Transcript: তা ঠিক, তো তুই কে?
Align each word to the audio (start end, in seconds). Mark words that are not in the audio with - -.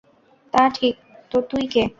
তা 0.53 0.63
ঠিক, 0.69 0.95
তো 1.31 1.37
তুই 1.41 1.65
কে? 1.67 1.83